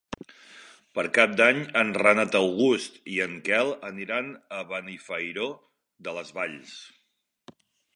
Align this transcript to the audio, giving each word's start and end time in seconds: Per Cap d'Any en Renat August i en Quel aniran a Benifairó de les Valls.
Per 0.99 1.03
Cap 1.17 1.35
d'Any 1.41 1.59
en 1.81 1.91
Renat 1.99 2.39
August 2.41 2.97
i 3.17 3.21
en 3.27 3.37
Quel 3.51 3.71
aniran 3.93 4.35
a 4.61 4.65
Benifairó 4.75 5.49
de 6.09 6.21
les 6.21 6.39
Valls. 6.41 6.79